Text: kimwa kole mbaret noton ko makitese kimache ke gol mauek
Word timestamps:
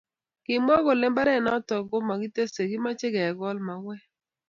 kimwa 0.45 0.75
kole 0.85 1.05
mbaret 1.11 1.39
noton 1.45 1.81
ko 1.89 1.95
makitese 2.07 2.61
kimache 2.69 3.07
ke 3.13 3.25
gol 3.39 3.57
mauek 3.67 4.01